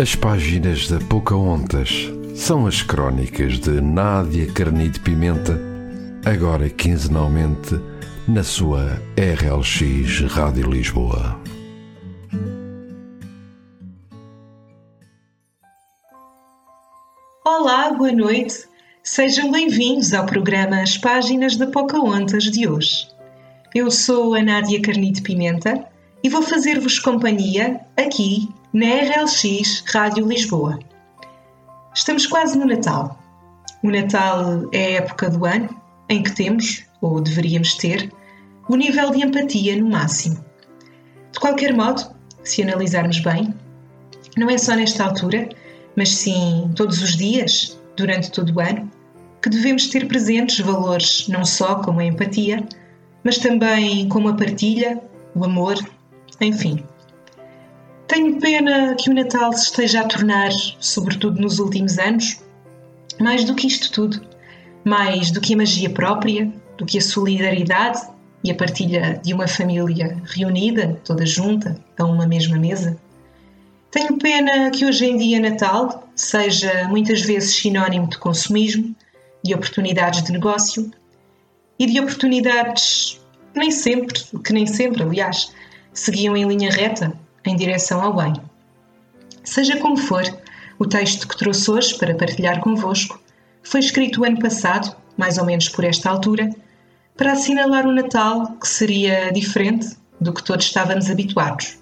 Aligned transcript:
As 0.00 0.14
páginas 0.14 0.86
da 0.86 1.00
Pocahontas 1.00 2.08
são 2.36 2.68
as 2.68 2.82
crónicas 2.82 3.58
de 3.58 3.80
Nádia 3.80 4.46
Carnide 4.52 5.00
Pimenta, 5.00 5.60
agora 6.24 6.70
quinzenalmente 6.70 7.74
na 8.28 8.44
sua 8.44 9.02
RLX 9.16 10.20
Rádio 10.32 10.70
Lisboa. 10.70 11.36
Olá, 17.44 17.92
boa 17.92 18.12
noite. 18.12 18.68
Sejam 19.02 19.50
bem-vindos 19.50 20.14
ao 20.14 20.26
programa 20.26 20.80
As 20.80 20.96
Páginas 20.96 21.56
da 21.56 21.66
Pocahontas 21.66 22.44
de 22.44 22.68
hoje. 22.68 23.08
Eu 23.74 23.90
sou 23.90 24.36
a 24.36 24.42
Nádia 24.44 24.80
Carnide 24.80 25.22
Pimenta 25.22 25.84
e 26.22 26.28
vou 26.28 26.42
fazer-vos 26.42 27.00
companhia 27.00 27.80
aqui 27.96 28.48
na 28.72 28.86
RLX 28.86 29.82
Rádio 29.86 30.26
Lisboa. 30.26 30.78
Estamos 31.94 32.26
quase 32.26 32.58
no 32.58 32.66
Natal. 32.66 33.18
O 33.82 33.90
Natal 33.90 34.68
é 34.72 34.84
a 34.84 34.90
época 34.98 35.30
do 35.30 35.46
ano 35.46 35.68
em 36.08 36.22
que 36.22 36.32
temos, 36.32 36.84
ou 37.00 37.20
deveríamos 37.20 37.74
ter, 37.74 38.12
o 38.68 38.76
nível 38.76 39.10
de 39.10 39.24
empatia 39.24 39.76
no 39.76 39.88
máximo. 39.88 40.44
De 41.32 41.40
qualquer 41.40 41.72
modo, 41.72 42.14
se 42.44 42.62
analisarmos 42.62 43.20
bem, 43.20 43.54
não 44.36 44.50
é 44.50 44.58
só 44.58 44.74
nesta 44.74 45.04
altura, 45.04 45.48
mas 45.96 46.10
sim 46.10 46.70
todos 46.76 47.02
os 47.02 47.16
dias, 47.16 47.80
durante 47.96 48.30
todo 48.30 48.54
o 48.54 48.60
ano, 48.60 48.90
que 49.42 49.48
devemos 49.48 49.86
ter 49.88 50.06
presentes 50.06 50.60
valores 50.60 51.26
não 51.28 51.44
só 51.44 51.76
como 51.76 52.00
a 52.00 52.04
empatia, 52.04 52.66
mas 53.24 53.38
também 53.38 54.08
como 54.08 54.28
a 54.28 54.34
partilha, 54.34 55.00
o 55.34 55.44
amor, 55.44 55.76
enfim. 56.40 56.84
Tenho 58.08 58.40
pena 58.40 58.94
que 58.94 59.10
o 59.10 59.14
Natal 59.14 59.52
se 59.52 59.64
esteja 59.64 60.00
a 60.00 60.06
tornar, 60.06 60.50
sobretudo 60.80 61.38
nos 61.42 61.58
últimos 61.58 61.98
anos, 61.98 62.40
mais 63.20 63.44
do 63.44 63.54
que 63.54 63.66
isto 63.66 63.92
tudo, 63.92 64.26
mais 64.82 65.30
do 65.30 65.42
que 65.42 65.52
a 65.52 65.56
magia 65.58 65.90
própria, 65.90 66.50
do 66.78 66.86
que 66.86 66.96
a 66.96 67.02
solidariedade 67.02 68.00
e 68.42 68.50
a 68.50 68.54
partilha 68.54 69.20
de 69.22 69.34
uma 69.34 69.46
família 69.46 70.16
reunida, 70.24 70.98
toda 71.04 71.26
junta, 71.26 71.78
a 71.98 72.04
uma 72.06 72.26
mesma 72.26 72.56
mesa. 72.56 72.96
Tenho 73.90 74.16
pena 74.16 74.70
que 74.70 74.86
hoje 74.86 75.04
em 75.04 75.18
dia 75.18 75.38
Natal 75.38 76.08
seja 76.16 76.88
muitas 76.88 77.20
vezes 77.20 77.56
sinónimo 77.56 78.08
de 78.08 78.16
consumismo, 78.16 78.96
de 79.44 79.54
oportunidades 79.54 80.22
de 80.22 80.32
negócio 80.32 80.90
e 81.78 81.84
de 81.84 82.00
oportunidades 82.00 83.20
nem 83.54 83.70
sempre, 83.70 84.18
que 84.42 84.52
nem 84.54 84.66
sempre, 84.66 85.02
aliás, 85.02 85.52
seguiam 85.92 86.34
em 86.34 86.48
linha 86.48 86.70
reta 86.70 87.12
em 87.48 87.56
direção 87.56 88.00
ao 88.00 88.14
bem. 88.14 88.34
Seja 89.44 89.78
como 89.78 89.96
for, 89.96 90.22
o 90.78 90.86
texto 90.86 91.26
que 91.26 91.36
trouxe 91.36 91.70
hoje 91.70 91.98
para 91.98 92.14
partilhar 92.14 92.60
convosco 92.60 93.20
foi 93.62 93.80
escrito 93.80 94.20
o 94.20 94.24
ano 94.24 94.38
passado, 94.38 94.94
mais 95.16 95.38
ou 95.38 95.44
menos 95.44 95.68
por 95.68 95.84
esta 95.84 96.10
altura, 96.10 96.50
para 97.16 97.32
assinalar 97.32 97.86
o 97.86 97.92
Natal 97.92 98.46
que 98.60 98.68
seria 98.68 99.32
diferente 99.32 99.96
do 100.20 100.32
que 100.32 100.42
todos 100.42 100.66
estávamos 100.66 101.10
habituados. 101.10 101.78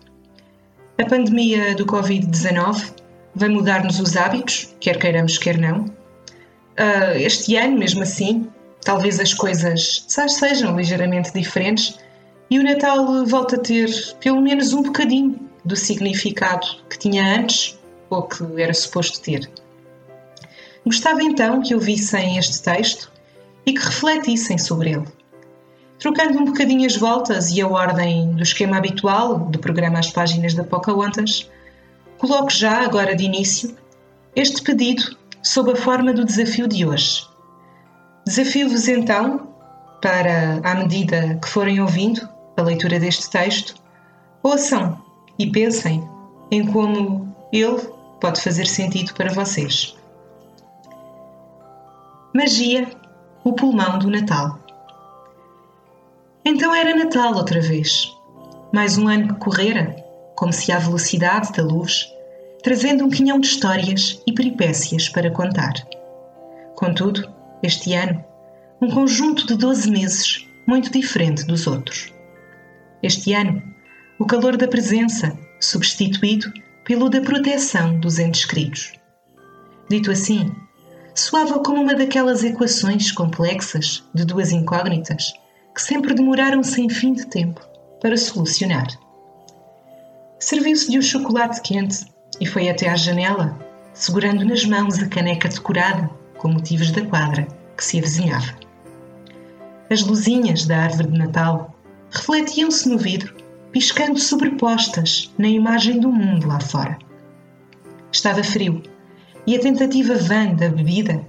A 0.99 1.05
pandemia 1.05 1.75
do 1.75 1.85
Covid-19 1.85 2.95
vai 3.35 3.49
mudar-nos 3.51 4.01
os 4.01 4.17
hábitos, 4.17 4.75
quer 4.81 4.99
queiramos, 4.99 5.37
quer 5.37 5.59
não. 5.59 5.81
Uh, 5.81 7.17
este 7.17 7.57
ano, 7.57 7.79
mesmo 7.79 8.03
assim, 8.03 8.49
talvez 8.83 9.21
as 9.21 9.35
coisas 9.35 10.07
sejam 10.29 10.77
ligeiramente 10.77 11.33
diferentes 11.33 11.99
e 12.51 12.59
o 12.59 12.63
Natal 12.63 13.27
volta 13.27 13.57
a 13.57 13.59
ter 13.59 13.91
pelo 14.21 14.41
menos 14.41 14.73
um 14.73 14.83
bocadinho 14.83 15.46
do 15.67 15.77
significado 15.77 16.67
que 16.89 16.99
tinha 16.99 17.39
antes 17.39 17.79
ou 18.09 18.23
que 18.23 18.45
era 18.61 18.73
suposto 18.73 19.21
ter. 19.21 19.51
Gostava 20.85 21.23
então 21.23 21.61
que 21.61 21.75
ouvissem 21.75 22.39
este 22.39 22.63
texto 22.63 23.13
e 23.67 23.73
que 23.73 23.85
refletissem 23.85 24.57
sobre 24.57 24.93
ele. 24.93 25.09
Trocando 25.99 26.39
um 26.39 26.45
bocadinho 26.45 26.87
as 26.87 26.97
voltas 26.97 27.51
e 27.51 27.61
a 27.61 27.67
ordem 27.67 28.33
do 28.33 28.43
esquema 28.43 28.77
habitual 28.77 29.39
do 29.39 29.59
programa 29.59 29.99
As 29.99 30.11
Páginas 30.11 30.55
da 30.55 30.63
Pocahontas, 30.63 31.51
coloco 32.19 32.51
já, 32.51 32.85
agora 32.85 33.17
de 33.17 33.25
início, 33.25 33.77
este 34.37 34.63
pedido 34.63 35.17
sob 35.43 35.73
a 35.73 35.77
forma 35.77 36.13
do 36.13 36.25
desafio 36.25 36.69
de 36.69 36.87
hoje. 36.87 37.27
Desafio-vos 38.25 38.87
então, 38.87 39.49
para, 40.01 40.61
à 40.63 40.75
medida 40.75 41.39
que 41.43 41.49
forem 41.49 41.81
ouvindo 41.81 42.29
a 42.57 42.63
leitura 42.63 43.01
deste 43.01 43.29
texto, 43.31 43.75
ouçam 44.43 45.06
e 45.39 45.51
pensem 45.51 46.07
em 46.51 46.67
como 46.67 47.35
ele 47.53 47.81
pode 48.21 48.41
fazer 48.41 48.67
sentido 48.67 49.15
para 49.15 49.33
vocês. 49.33 49.97
Magia, 52.35 52.89
o 53.45 53.53
pulmão 53.53 53.99
do 53.99 54.11
Natal. 54.11 54.59
Então 56.45 56.75
era 56.75 56.95
Natal 56.95 57.35
outra 57.35 57.61
vez. 57.61 58.13
Mais 58.73 58.99
um 58.99 59.09
ano 59.09 59.29
que 59.29 59.41
correra, 59.41 59.97
como 60.37 60.53
se 60.53 60.71
à 60.71 60.79
velocidade 60.79 61.53
da 61.53 61.63
luz, 61.63 62.13
trazendo 62.63 63.05
um 63.05 63.11
quinhão 63.11 63.41
de 63.41 63.47
histórias 63.47 64.23
e 64.27 64.33
peripécias 64.33 65.09
para 65.09 65.31
contar. 65.31 65.73
Contudo, 66.75 67.33
este 67.63 67.95
ano, 67.95 68.23
um 68.81 68.91
conjunto 68.91 69.47
de 69.47 69.57
12 69.57 69.91
meses 69.91 70.47
muito 70.67 70.91
diferente 70.91 71.45
dos 71.47 71.67
outros. 71.67 72.13
Este 73.03 73.33
ano, 73.33 73.63
o 74.19 74.25
calor 74.25 74.57
da 74.57 74.67
presença, 74.67 75.37
substituído 75.61 76.51
pelo 76.85 77.11
da 77.11 77.21
proteção 77.21 77.99
dos 78.01 78.19
entes 78.19 78.45
queridos. 78.45 78.93
Dito 79.91 80.11
assim, 80.11 80.51
soava 81.15 81.59
como 81.63 81.83
uma 81.83 81.95
daquelas 81.95 82.43
equações 82.43 83.13
complexas 83.13 84.03
de 84.15 84.25
duas 84.25 84.53
incógnitas 84.53 85.35
que 85.75 85.83
sempre 85.83 86.15
demoraram 86.15 86.63
sem 86.63 86.89
fim 86.89 87.13
de 87.13 87.27
tempo 87.27 87.61
para 88.01 88.17
solucionar. 88.17 88.87
Serviu-se 90.39 90.91
de 90.91 90.99
um 90.99 91.03
chocolate 91.03 91.61
quente 91.61 92.07
e 92.41 92.47
foi 92.47 92.69
até 92.69 92.89
à 92.89 92.97
janela, 92.97 93.59
segurando 93.93 94.45
nas 94.45 94.65
mãos 94.65 94.99
a 94.99 95.09
caneca 95.09 95.49
decorada 95.49 96.11
com 96.39 96.49
motivos 96.49 96.91
da 96.91 97.05
quadra 97.05 97.47
que 97.77 97.85
se 97.85 97.99
avizinhava. 97.99 98.55
As 99.91 100.03
luzinhas 100.03 100.67
da 100.67 100.79
árvore 100.85 101.09
de 101.09 101.19
Natal 101.19 101.75
refletiam-se 102.11 102.89
no 102.89 102.99
vidro 102.99 103.46
piscando 103.73 104.19
sobrepostas 104.19 105.33
na 105.39 105.49
imagem 105.49 106.01
do 106.01 106.11
mundo 106.11 106.47
lá 106.47 106.61
fora. 106.61 106.99
Estava 108.11 108.43
frio 108.43 108.83
e 109.47 109.57
a 109.57 109.61
tentativa 109.61 110.15
vã 110.15 110.55
da 110.55 110.69
bebida 110.69 111.25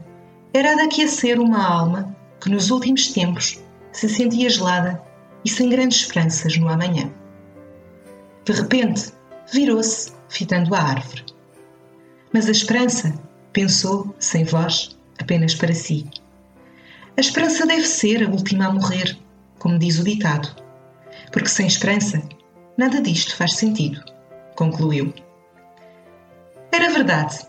era 0.54 0.74
a 0.74 0.88
de 0.88 1.34
uma 1.40 1.64
alma 1.64 2.16
que 2.40 2.50
nos 2.50 2.72
últimos 2.72 3.10
tempos 3.10 3.62
se 3.92 4.08
sentia 4.08 4.50
gelada 4.50 5.02
e 5.44 5.50
sem 5.50 5.70
grandes 5.70 6.00
esperanças 6.00 6.58
no 6.58 6.70
amanhã. 6.70 7.12
De 8.46 8.54
repente, 8.54 9.12
virou-se, 9.52 10.14
fitando 10.30 10.74
a 10.74 10.80
árvore. 10.80 11.26
Mas 12.34 12.48
a 12.48 12.52
esperança, 12.52 13.14
pensou, 13.54 14.16
sem 14.20 14.44
voz, 14.44 14.98
apenas 15.20 15.56
para 15.56 15.74
si. 15.74 16.10
A 17.18 17.22
esperança 17.22 17.66
deve 17.66 17.86
ser 17.86 18.24
a 18.24 18.30
última 18.30 18.68
a 18.68 18.74
morrer, 18.74 19.18
como 19.58 19.80
diz 19.80 20.00
o 20.00 20.04
ditado, 20.04 20.56
porque 21.32 21.50
sem 21.50 21.68
esperança 21.68 22.22
Nada 22.78 23.02
disto 23.02 23.36
faz 23.36 23.56
sentido, 23.56 24.00
concluiu. 24.56 25.12
Era 26.72 26.92
verdade. 26.92 27.40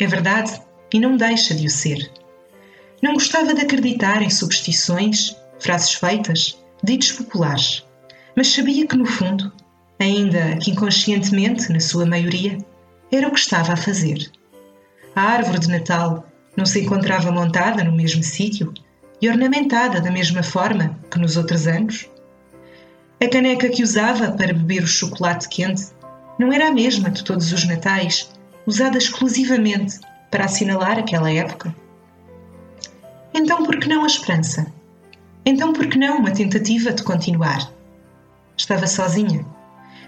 É 0.00 0.06
verdade 0.08 0.60
e 0.92 0.98
não 0.98 1.16
deixa 1.16 1.54
de 1.54 1.64
o 1.64 1.70
ser. 1.70 2.10
Não 3.00 3.14
gostava 3.14 3.54
de 3.54 3.60
acreditar 3.60 4.20
em 4.20 4.28
superstições, 4.28 5.36
frases 5.60 5.94
feitas, 5.94 6.58
ditos 6.82 7.12
populares, 7.12 7.86
mas 8.34 8.48
sabia 8.48 8.84
que, 8.84 8.96
no 8.96 9.06
fundo, 9.06 9.52
ainda 10.00 10.56
que 10.56 10.72
inconscientemente, 10.72 11.72
na 11.72 11.78
sua 11.78 12.04
maioria, 12.04 12.58
era 13.12 13.28
o 13.28 13.30
que 13.30 13.38
estava 13.38 13.74
a 13.74 13.76
fazer. 13.76 14.28
A 15.14 15.22
árvore 15.22 15.60
de 15.60 15.68
Natal 15.68 16.26
não 16.56 16.66
se 16.66 16.80
encontrava 16.80 17.30
montada 17.30 17.84
no 17.84 17.92
mesmo 17.92 18.24
sítio 18.24 18.74
e 19.22 19.28
ornamentada 19.28 20.00
da 20.00 20.10
mesma 20.10 20.42
forma 20.42 20.98
que 21.08 21.20
nos 21.20 21.36
outros 21.36 21.68
anos? 21.68 22.08
A 23.24 23.28
caneca 23.30 23.70
que 23.70 23.82
usava 23.82 24.32
para 24.32 24.52
beber 24.52 24.82
o 24.82 24.86
chocolate 24.86 25.48
quente 25.48 25.86
não 26.38 26.52
era 26.52 26.68
a 26.68 26.70
mesma 26.70 27.08
de 27.08 27.24
todos 27.24 27.52
os 27.52 27.64
natais, 27.64 28.30
usada 28.66 28.98
exclusivamente 28.98 29.98
para 30.30 30.44
assinalar 30.44 30.98
aquela 30.98 31.32
época. 31.32 31.74
Então 33.32 33.64
por 33.64 33.80
que 33.80 33.88
não 33.88 34.02
a 34.02 34.06
esperança? 34.06 34.66
Então 35.42 35.72
por 35.72 35.86
que 35.86 35.96
não 35.96 36.18
uma 36.18 36.32
tentativa 36.32 36.92
de 36.92 37.02
continuar? 37.02 37.72
Estava 38.58 38.86
sozinha. 38.86 39.46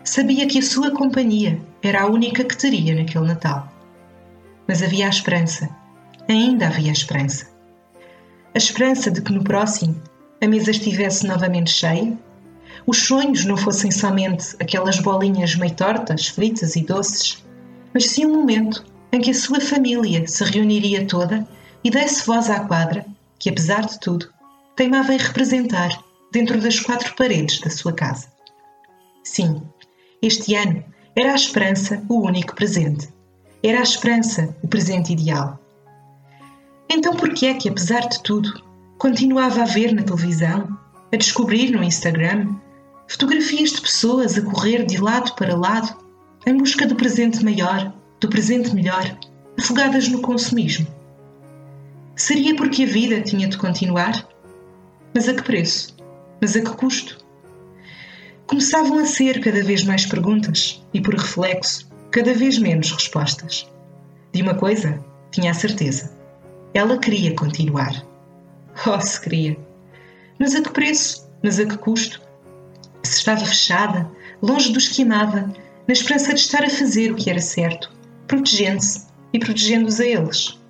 Sabia 0.04 0.46
que 0.46 0.58
a 0.58 0.62
sua 0.62 0.90
companhia 0.90 1.58
era 1.82 2.02
a 2.02 2.06
única 2.06 2.44
que 2.44 2.54
teria 2.54 2.94
naquele 2.94 3.28
Natal. 3.28 3.72
Mas 4.68 4.82
havia 4.82 5.06
a 5.06 5.10
esperança. 5.10 5.70
Ainda 6.28 6.66
havia 6.66 6.90
a 6.90 6.92
esperança. 6.92 7.48
A 8.54 8.58
esperança 8.58 9.10
de 9.10 9.22
que 9.22 9.32
no 9.32 9.42
próximo 9.42 9.96
a 10.42 10.46
mesa 10.46 10.70
estivesse 10.70 11.26
novamente 11.26 11.70
cheia 11.70 12.25
os 12.86 12.98
sonhos 12.98 13.44
não 13.44 13.56
fossem 13.56 13.90
somente 13.90 14.54
aquelas 14.60 15.00
bolinhas 15.00 15.56
meio 15.56 15.74
tortas, 15.74 16.28
fritas 16.28 16.76
e 16.76 16.82
doces, 16.82 17.44
mas 17.92 18.06
sim 18.06 18.24
um 18.24 18.32
momento 18.32 18.84
em 19.12 19.20
que 19.20 19.30
a 19.30 19.34
sua 19.34 19.60
família 19.60 20.26
se 20.26 20.44
reuniria 20.44 21.06
toda 21.06 21.46
e 21.82 21.90
desse 21.90 22.24
voz 22.24 22.48
à 22.48 22.60
quadra 22.60 23.04
que, 23.38 23.50
apesar 23.50 23.86
de 23.86 23.98
tudo, 23.98 24.28
teimava 24.76 25.14
em 25.14 25.18
representar 25.18 25.90
dentro 26.32 26.60
das 26.60 26.78
quatro 26.78 27.14
paredes 27.16 27.60
da 27.60 27.70
sua 27.70 27.92
casa. 27.92 28.28
Sim, 29.24 29.62
este 30.22 30.54
ano 30.54 30.84
era 31.16 31.32
a 31.32 31.36
esperança 31.36 32.02
o 32.08 32.20
único 32.20 32.54
presente. 32.54 33.08
Era 33.62 33.80
a 33.80 33.82
esperança 33.82 34.54
o 34.62 34.68
presente 34.68 35.12
ideal. 35.12 35.58
Então 36.88 37.14
por 37.16 37.32
que 37.34 37.46
é 37.46 37.54
que, 37.54 37.68
apesar 37.68 38.08
de 38.08 38.22
tudo, 38.22 38.62
continuava 38.98 39.62
a 39.62 39.66
ver 39.66 39.92
na 39.92 40.02
televisão, 40.02 40.78
a 41.12 41.16
descobrir 41.16 41.70
no 41.70 41.82
Instagram, 41.82 42.54
fotografias 43.08 43.70
de 43.70 43.80
pessoas 43.80 44.36
a 44.36 44.42
correr 44.42 44.84
de 44.84 44.98
lado 44.98 45.34
para 45.34 45.56
lado 45.56 45.96
em 46.46 46.56
busca 46.56 46.86
do 46.86 46.96
presente 46.96 47.44
maior, 47.44 47.92
do 48.20 48.28
presente 48.28 48.74
melhor, 48.74 49.18
afogadas 49.58 50.08
no 50.08 50.20
consumismo? 50.20 50.86
Seria 52.14 52.56
porque 52.56 52.84
a 52.84 52.86
vida 52.86 53.20
tinha 53.20 53.48
de 53.48 53.58
continuar? 53.58 54.26
Mas 55.14 55.28
a 55.28 55.34
que 55.34 55.42
preço? 55.42 55.96
Mas 56.40 56.56
a 56.56 56.60
que 56.60 56.70
custo? 56.70 57.24
Começavam 58.46 58.98
a 58.98 59.04
ser 59.04 59.40
cada 59.40 59.62
vez 59.62 59.84
mais 59.84 60.06
perguntas 60.06 60.82
e, 60.94 61.00
por 61.00 61.14
reflexo, 61.14 61.88
cada 62.10 62.32
vez 62.32 62.58
menos 62.58 62.92
respostas. 62.92 63.70
De 64.32 64.40
uma 64.40 64.54
coisa, 64.54 65.04
tinha 65.30 65.50
a 65.50 65.54
certeza. 65.54 66.16
Ela 66.72 66.98
queria 66.98 67.34
continuar. 67.34 68.06
Oh, 68.86 69.00
se 69.00 69.20
queria! 69.20 69.58
Mas 70.38 70.54
a 70.54 70.62
que 70.62 70.70
preço? 70.70 71.28
Mas 71.42 71.58
a 71.58 71.66
que 71.66 71.76
custo? 71.78 72.20
Estava 73.26 73.44
fechada, 73.44 74.08
longe 74.40 74.70
dos 74.72 74.86
que 74.86 75.02
amava, 75.02 75.52
na 75.88 75.92
esperança 75.92 76.32
de 76.32 76.38
estar 76.38 76.62
a 76.62 76.70
fazer 76.70 77.10
o 77.10 77.16
que 77.16 77.28
era 77.28 77.40
certo, 77.40 77.92
protegendo-se 78.28 79.08
e 79.32 79.38
protegendo-os 79.40 79.98
a 79.98 80.06
eles. 80.06 80.60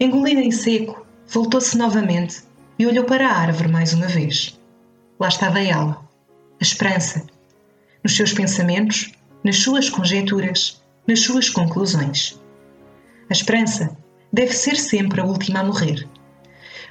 Engolida 0.00 0.40
em 0.40 0.50
seco, 0.50 1.06
voltou-se 1.28 1.76
novamente 1.76 2.42
e 2.78 2.86
olhou 2.86 3.04
para 3.04 3.28
a 3.28 3.36
árvore 3.36 3.68
mais 3.68 3.92
uma 3.92 4.06
vez. 4.06 4.58
Lá 5.20 5.28
estava 5.28 5.60
ela, 5.60 6.02
a 6.58 6.64
esperança, 6.64 7.26
nos 8.02 8.16
seus 8.16 8.32
pensamentos, 8.32 9.12
nas 9.44 9.58
suas 9.58 9.90
conjecturas, 9.90 10.82
nas 11.06 11.20
suas 11.20 11.50
conclusões. 11.50 12.40
A 13.28 13.34
esperança 13.34 13.94
deve 14.32 14.54
ser 14.54 14.76
sempre 14.76 15.20
a 15.20 15.26
última 15.26 15.60
a 15.60 15.64
morrer. 15.64 16.08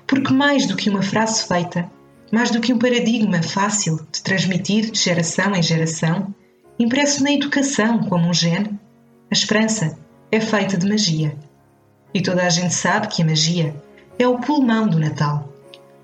Porque 0.05 0.31
mais 0.31 0.67
do 0.67 0.75
que 0.75 0.91
uma 0.91 1.01
frase 1.01 1.47
feita, 1.47 1.89
mais 2.31 2.51
do 2.51 2.59
que 2.59 2.73
um 2.73 2.79
paradigma 2.79 3.41
fácil 3.41 3.97
de 4.11 4.21
transmitir 4.21 4.91
de 4.91 4.99
geração 4.99 5.55
em 5.55 5.61
geração, 5.61 6.33
impresso 6.79 7.23
na 7.23 7.31
educação 7.31 7.99
como 8.03 8.27
um 8.27 8.33
gene, 8.33 8.79
a 9.31 9.33
esperança 9.33 9.97
é 10.31 10.39
feita 10.39 10.77
de 10.77 10.87
magia. 10.87 11.35
E 12.13 12.21
toda 12.21 12.43
a 12.43 12.49
gente 12.49 12.73
sabe 12.73 13.07
que 13.07 13.21
a 13.21 13.25
magia 13.25 13.75
é 14.17 14.27
o 14.27 14.39
pulmão 14.39 14.87
do 14.87 14.99
Natal, 14.99 15.49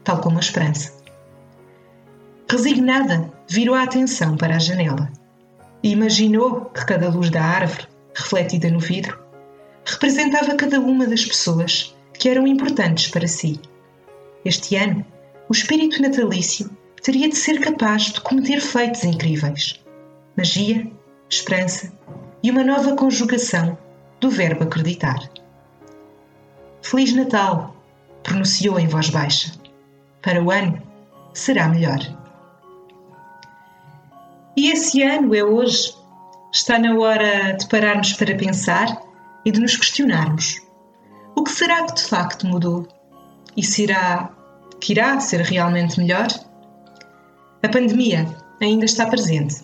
tal 0.03 0.19
como 0.19 0.38
a 0.38 0.41
esperança. 0.41 0.94
Resignada, 2.50 3.31
virou 3.47 3.75
a 3.75 3.83
atenção 3.83 4.35
para 4.35 4.56
a 4.56 4.59
janela 4.59 5.09
e 5.83 5.91
imaginou 5.91 6.65
que 6.65 6.85
cada 6.85 7.09
luz 7.09 7.29
da 7.29 7.41
árvore, 7.41 7.88
refletida 8.13 8.69
no 8.69 8.79
vidro, 8.79 9.17
representava 9.85 10.56
cada 10.56 10.79
uma 10.79 11.07
das 11.07 11.25
pessoas 11.25 11.95
que 12.13 12.29
eram 12.29 12.45
importantes 12.45 13.07
para 13.09 13.27
si. 13.27 13.59
Este 14.44 14.75
ano, 14.75 15.06
o 15.51 15.53
espírito 15.53 16.01
natalício 16.01 16.71
teria 17.03 17.27
de 17.27 17.36
ser 17.36 17.59
capaz 17.59 18.03
de 18.03 18.21
cometer 18.21 18.62
feitos 18.62 19.03
incríveis. 19.03 19.83
Magia, 20.38 20.89
esperança 21.30 21.92
e 22.42 22.50
uma 22.50 22.63
nova 22.63 22.95
conjugação 22.95 23.77
do 24.21 24.30
verbo 24.30 24.63
acreditar. 24.63 25.19
Feliz 26.81 27.13
Natal! 27.13 27.75
pronunciou 28.24 28.80
em 28.80 28.88
voz 28.88 29.09
baixa. 29.09 29.51
Para 30.21 30.42
o 30.42 30.50
ano 30.50 30.81
será 31.33 31.68
melhor. 31.68 32.00
E 34.56 34.71
esse 34.71 35.03
ano 35.03 35.36
é 35.36 35.44
hoje. 35.44 35.94
Está 36.53 36.80
na 36.80 36.95
hora 36.95 37.57
de 37.57 37.68
pararmos 37.68 38.13
para 38.13 38.38
pensar 38.38 38.88
e 39.44 39.51
de 39.51 39.59
nos 39.59 39.75
questionarmos: 39.75 40.62
o 41.36 41.44
que 41.44 41.51
será 41.51 41.83
que 41.83 41.95
de 41.95 42.03
facto 42.03 42.48
mudou? 42.48 42.88
E 43.57 43.62
será 43.62 44.31
que 44.81 44.91
irá 44.93 45.19
ser 45.19 45.41
realmente 45.41 45.99
melhor? 45.99 46.27
A 47.63 47.69
pandemia 47.69 48.27
ainda 48.59 48.83
está 48.83 49.05
presente. 49.05 49.63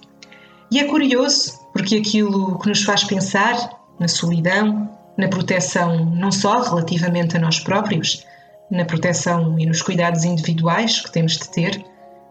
E 0.71 0.79
é 0.79 0.85
curioso 0.85 1.59
porque 1.73 1.97
aquilo 1.97 2.57
que 2.59 2.69
nos 2.69 2.83
faz 2.83 3.03
pensar 3.03 3.55
na 3.99 4.07
solidão, 4.07 4.89
na 5.17 5.27
proteção 5.27 6.05
não 6.05 6.31
só 6.31 6.61
relativamente 6.61 7.35
a 7.35 7.39
nós 7.39 7.59
próprios, 7.59 8.23
na 8.69 8.85
proteção 8.85 9.57
e 9.57 9.65
nos 9.65 9.81
cuidados 9.81 10.23
individuais 10.23 11.01
que 11.01 11.11
temos 11.11 11.37
de 11.37 11.49
ter, 11.49 11.83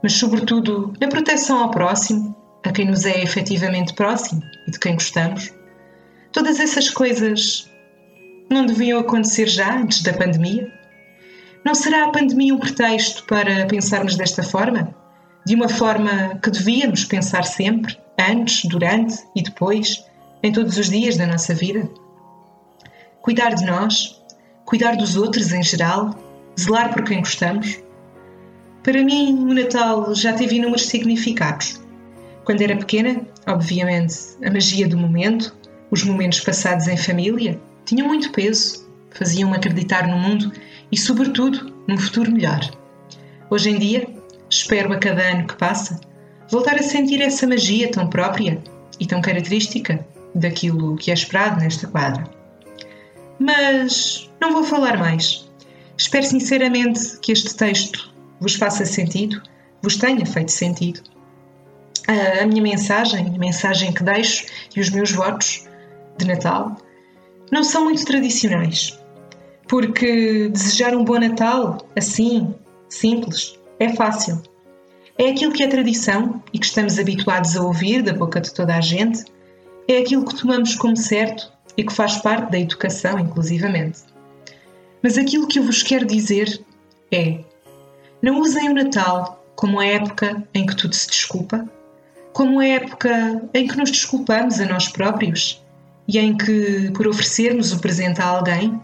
mas 0.02 0.12
sobretudo 0.12 0.92
na 1.00 1.08
proteção 1.08 1.64
ao 1.64 1.70
próximo, 1.70 2.36
a 2.64 2.70
quem 2.70 2.86
nos 2.86 3.04
é 3.04 3.22
efetivamente 3.22 3.94
próximo 3.94 4.42
e 4.66 4.70
de 4.70 4.78
quem 4.78 4.94
gostamos. 4.94 5.52
Todas 6.32 6.60
essas 6.60 6.90
coisas 6.90 7.68
não 8.50 8.66
deviam 8.66 9.00
acontecer 9.00 9.46
já 9.48 9.78
antes 9.78 10.02
da 10.02 10.12
pandemia? 10.12 10.70
Não 11.66 11.74
será 11.74 12.04
a 12.04 12.10
pandemia 12.10 12.54
um 12.54 12.60
pretexto 12.60 13.24
para 13.24 13.66
pensarmos 13.66 14.14
desta 14.14 14.40
forma? 14.40 14.94
De 15.44 15.56
uma 15.56 15.68
forma 15.68 16.38
que 16.40 16.48
devíamos 16.48 17.04
pensar 17.04 17.42
sempre, 17.42 17.98
antes, 18.16 18.70
durante 18.70 19.16
e 19.34 19.42
depois, 19.42 20.06
em 20.44 20.52
todos 20.52 20.78
os 20.78 20.88
dias 20.88 21.16
da 21.16 21.26
nossa 21.26 21.52
vida? 21.54 21.90
Cuidar 23.20 23.52
de 23.54 23.66
nós, 23.66 24.22
cuidar 24.64 24.96
dos 24.96 25.16
outros 25.16 25.50
em 25.50 25.60
geral, 25.60 26.14
zelar 26.56 26.94
por 26.94 27.02
quem 27.02 27.18
gostamos? 27.18 27.82
Para 28.84 29.02
mim, 29.02 29.36
o 29.50 29.52
Natal 29.52 30.14
já 30.14 30.34
teve 30.34 30.58
inúmeros 30.58 30.86
significados. 30.86 31.82
Quando 32.44 32.62
era 32.62 32.76
pequena, 32.76 33.22
obviamente, 33.44 34.14
a 34.44 34.52
magia 34.52 34.86
do 34.86 34.96
momento, 34.96 35.52
os 35.90 36.04
momentos 36.04 36.38
passados 36.38 36.86
em 36.86 36.96
família, 36.96 37.60
tinham 37.84 38.06
muito 38.06 38.30
peso, 38.30 38.86
faziam-me 39.10 39.56
acreditar 39.56 40.06
no 40.06 40.16
mundo 40.16 40.52
e, 40.90 40.96
sobretudo, 40.96 41.72
num 41.86 41.98
futuro 41.98 42.30
melhor. 42.30 42.60
Hoje 43.50 43.70
em 43.70 43.78
dia, 43.78 44.08
espero 44.50 44.92
a 44.92 44.98
cada 44.98 45.22
ano 45.22 45.46
que 45.46 45.56
passa 45.56 46.00
voltar 46.50 46.76
a 46.76 46.82
sentir 46.82 47.20
essa 47.20 47.46
magia 47.46 47.90
tão 47.90 48.08
própria 48.08 48.62
e 49.00 49.06
tão 49.06 49.20
característica 49.20 50.06
daquilo 50.34 50.96
que 50.96 51.10
é 51.10 51.14
esperado 51.14 51.60
nesta 51.60 51.86
quadra. 51.88 52.24
Mas 53.38 54.30
não 54.40 54.52
vou 54.52 54.64
falar 54.64 54.96
mais. 54.98 55.50
Espero 55.96 56.24
sinceramente 56.24 57.18
que 57.20 57.32
este 57.32 57.54
texto 57.54 58.12
vos 58.40 58.54
faça 58.54 58.84
sentido, 58.84 59.42
vos 59.82 59.96
tenha 59.96 60.24
feito 60.24 60.52
sentido 60.52 61.00
a 62.08 62.46
minha 62.46 62.62
mensagem, 62.62 63.26
a 63.34 63.38
mensagem 63.38 63.92
que 63.92 64.02
deixo 64.02 64.46
e 64.74 64.80
os 64.80 64.90
meus 64.90 65.10
votos 65.10 65.66
de 66.18 66.26
Natal 66.26 66.76
não 67.50 67.62
são 67.62 67.84
muito 67.84 68.04
tradicionais, 68.04 68.98
porque 69.66 70.48
desejar 70.48 70.94
um 70.96 71.04
bom 71.04 71.18
Natal, 71.18 71.78
assim, 71.96 72.54
simples, 72.88 73.58
é 73.78 73.94
fácil. 73.94 74.42
É 75.18 75.30
aquilo 75.30 75.52
que 75.52 75.62
é 75.62 75.66
tradição 75.66 76.42
e 76.52 76.58
que 76.58 76.66
estamos 76.66 76.98
habituados 76.98 77.56
a 77.56 77.62
ouvir 77.62 78.02
da 78.02 78.12
boca 78.12 78.40
de 78.40 78.52
toda 78.52 78.76
a 78.76 78.80
gente, 78.80 79.24
é 79.88 79.98
aquilo 79.98 80.24
que 80.24 80.36
tomamos 80.36 80.74
como 80.74 80.96
certo 80.96 81.50
e 81.76 81.84
que 81.84 81.92
faz 81.92 82.18
parte 82.18 82.50
da 82.50 82.58
educação, 82.58 83.18
inclusivamente. 83.18 84.00
Mas 85.02 85.16
aquilo 85.16 85.46
que 85.46 85.58
eu 85.58 85.62
vos 85.62 85.82
quero 85.82 86.06
dizer 86.06 86.60
é: 87.10 87.40
não 88.22 88.40
usem 88.40 88.68
o 88.68 88.74
Natal 88.74 89.44
como 89.54 89.80
a 89.80 89.86
época 89.86 90.46
em 90.52 90.66
que 90.66 90.76
tudo 90.76 90.94
se 90.94 91.08
desculpa, 91.08 91.66
como 92.32 92.60
a 92.60 92.66
época 92.66 93.42
em 93.54 93.66
que 93.66 93.76
nos 93.76 93.90
desculpamos 93.90 94.60
a 94.60 94.66
nós 94.66 94.88
próprios 94.88 95.62
e 96.06 96.18
em 96.18 96.36
que, 96.36 96.90
por 96.92 97.08
oferecermos 97.08 97.72
o 97.72 97.80
presente 97.80 98.20
a 98.20 98.26
alguém, 98.26 98.80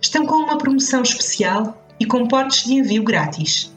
estão 0.01 0.25
com 0.25 0.35
uma 0.35 0.57
promoção 0.57 1.01
especial 1.01 1.85
e 1.99 2.05
com 2.05 2.27
portes 2.27 2.65
de 2.65 2.73
envio 2.73 3.03
grátis. 3.03 3.73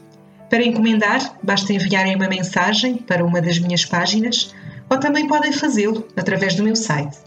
Para 0.49 0.65
encomendar, 0.65 1.37
basta 1.41 1.71
enviarem 1.71 2.15
uma 2.15 2.27
mensagem 2.27 2.95
para 2.95 3.23
uma 3.23 3.41
das 3.41 3.59
minhas 3.59 3.85
páginas 3.85 4.53
ou 4.89 4.99
também 4.99 5.27
podem 5.27 5.53
fazê-lo 5.53 6.05
através 6.17 6.55
do 6.55 6.63
meu 6.63 6.75
site. 6.75 7.17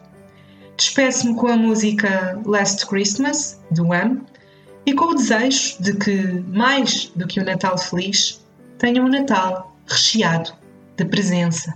Despeço-me 0.77 1.37
com 1.37 1.47
a 1.47 1.57
música 1.57 2.41
Last 2.45 2.87
Christmas, 2.87 3.61
do 3.71 3.89
Wham, 3.89 4.21
e 4.87 4.93
com 4.93 5.07
o 5.07 5.15
desejo 5.15 5.77
de 5.81 5.95
que, 5.97 6.17
mais 6.49 7.11
do 7.17 7.27
que 7.27 7.41
o 7.41 7.45
Natal 7.45 7.79
feliz, 7.79 8.45
tenham 8.79 9.07
um 9.07 9.09
Natal 9.09 9.77
recheado 9.87 10.53
de 10.97 11.05
presença. 11.05 11.75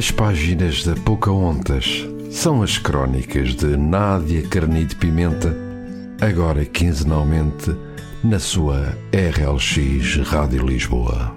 As 0.00 0.10
páginas 0.10 0.82
da 0.82 0.94
Pocahontas 0.94 2.08
são 2.30 2.62
as 2.62 2.78
crónicas 2.78 3.54
de 3.54 3.76
Nádia 3.76 4.40
Carnide 4.48 4.96
Pimenta, 4.96 5.54
agora 6.18 6.64
quinzenalmente 6.64 7.70
na 8.24 8.38
sua 8.38 8.96
RLX 9.12 10.26
Rádio 10.26 10.66
Lisboa. 10.66 11.36